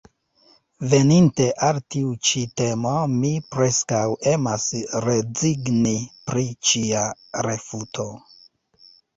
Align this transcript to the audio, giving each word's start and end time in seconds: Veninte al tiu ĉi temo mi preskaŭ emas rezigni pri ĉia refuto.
Veninte 0.93 1.45
al 1.67 1.79
tiu 1.95 2.13
ĉi 2.29 2.41
temo 2.61 2.93
mi 3.17 3.31
preskaŭ 3.57 4.01
emas 4.33 4.67
rezigni 5.05 5.95
pri 6.31 6.47
ĉia 6.71 7.07
refuto. 7.49 8.09